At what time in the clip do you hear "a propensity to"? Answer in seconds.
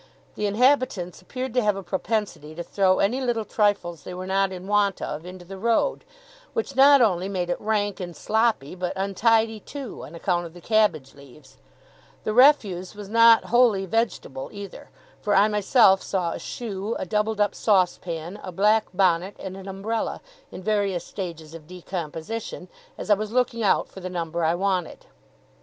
1.75-2.63